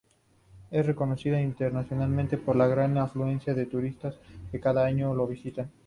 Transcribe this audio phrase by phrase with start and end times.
[0.71, 4.15] Es reconocida internacionalmente por la gran afluencia de turistas
[4.51, 5.69] que cada año la visitan.